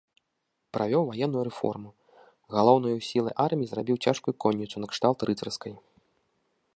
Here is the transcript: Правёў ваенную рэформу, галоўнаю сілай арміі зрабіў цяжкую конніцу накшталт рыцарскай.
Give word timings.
Правёў 0.75 1.03
ваенную 1.09 1.43
рэформу, 1.49 1.89
галоўнаю 2.55 2.95
сілай 3.09 3.35
арміі 3.45 3.69
зрабіў 3.73 4.01
цяжкую 4.07 4.33
конніцу 4.47 4.75
накшталт 4.87 5.19
рыцарскай. 5.31 5.73